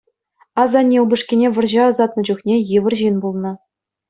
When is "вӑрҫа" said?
1.57-1.83